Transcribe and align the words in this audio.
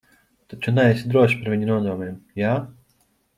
Taču 0.53 0.71
neesi 0.77 1.11
drošs 1.11 1.35
par 1.43 1.53
viņu 1.55 1.69
nodomiem, 1.73 2.17
jā? 2.43 2.55